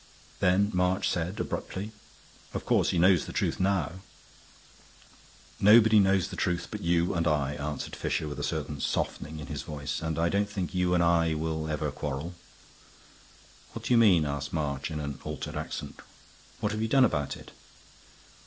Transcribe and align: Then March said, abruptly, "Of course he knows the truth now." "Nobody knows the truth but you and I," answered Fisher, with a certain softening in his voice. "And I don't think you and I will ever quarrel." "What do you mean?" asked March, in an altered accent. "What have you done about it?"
Then 0.39 0.71
March 0.73 1.07
said, 1.07 1.39
abruptly, 1.39 1.91
"Of 2.55 2.65
course 2.65 2.89
he 2.89 2.97
knows 2.97 3.25
the 3.27 3.31
truth 3.31 3.59
now." 3.59 3.99
"Nobody 5.59 5.99
knows 5.99 6.29
the 6.29 6.35
truth 6.35 6.69
but 6.71 6.81
you 6.81 7.13
and 7.13 7.27
I," 7.27 7.53
answered 7.53 7.95
Fisher, 7.95 8.27
with 8.27 8.39
a 8.39 8.43
certain 8.43 8.79
softening 8.81 9.37
in 9.37 9.45
his 9.45 9.61
voice. 9.61 10.01
"And 10.01 10.17
I 10.17 10.27
don't 10.27 10.49
think 10.49 10.73
you 10.73 10.95
and 10.95 11.03
I 11.03 11.35
will 11.35 11.69
ever 11.69 11.91
quarrel." 11.91 12.33
"What 13.73 13.85
do 13.85 13.93
you 13.93 13.97
mean?" 13.99 14.25
asked 14.25 14.51
March, 14.51 14.89
in 14.89 14.99
an 14.99 15.19
altered 15.23 15.55
accent. 15.55 15.99
"What 16.61 16.71
have 16.71 16.81
you 16.81 16.87
done 16.87 17.05
about 17.05 17.37
it?" 17.37 17.51